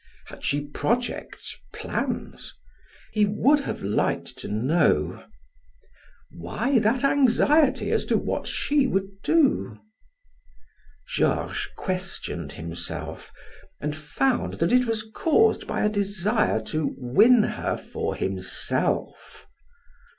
Had 0.25 0.43
she 0.43 0.61
projects, 0.65 1.57
plans? 1.71 2.55
He 3.11 3.23
would 3.23 3.59
have 3.59 3.83
liked 3.83 4.35
to 4.39 4.47
know. 4.47 5.23
Why 6.31 6.79
that 6.79 7.03
anxiety 7.03 7.91
as 7.91 8.05
to 8.05 8.17
what 8.17 8.47
she 8.47 8.87
would 8.87 9.21
do? 9.21 9.79
Georges 11.07 11.67
questioned 11.77 12.53
himself, 12.53 13.31
and 13.79 13.95
found 13.95 14.55
that 14.55 14.71
it 14.73 14.85
was 14.87 15.03
caused 15.07 15.67
by 15.67 15.85
a 15.85 15.87
desire 15.87 16.59
to 16.63 16.95
win 16.97 17.43
her 17.43 17.77
for 17.77 18.15
himself. 18.15 19.45